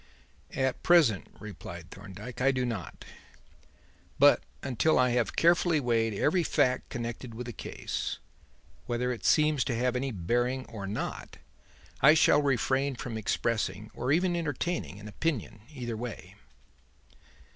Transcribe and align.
"At 0.55 0.81
present," 0.81 1.27
replied 1.39 1.91
Thorndyke, 1.91 2.41
"I 2.41 2.49
do 2.51 2.65
not. 2.65 3.05
But 4.17 4.41
until 4.63 4.97
I 4.97 5.11
have 5.11 5.35
carefully 5.35 5.79
weighed 5.79 6.15
every 6.15 6.41
fact 6.41 6.89
connected 6.89 7.35
with 7.35 7.45
the 7.45 7.53
case 7.53 8.17
whether 8.87 9.11
it 9.11 9.23
seems 9.25 9.63
to 9.65 9.75
have 9.75 9.95
any 9.95 10.09
bearing 10.09 10.65
or 10.65 10.87
not 10.87 11.37
I 12.01 12.15
shall 12.15 12.41
refrain 12.41 12.95
from 12.95 13.15
expressing, 13.15 13.91
or 13.93 14.11
even 14.11 14.35
entertaining, 14.35 14.99
an 14.99 15.07
opinion 15.07 15.61
either 15.71 15.95
way." 15.95 16.33